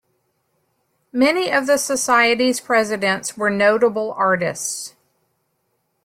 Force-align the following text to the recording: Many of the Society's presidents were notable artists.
Many 1.13 1.51
of 1.51 1.67
the 1.67 1.77
Society's 1.77 2.59
presidents 2.59 3.37
were 3.37 3.51
notable 3.51 4.13
artists. 4.13 4.95